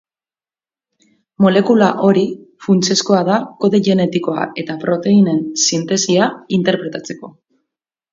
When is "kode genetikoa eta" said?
3.65-4.79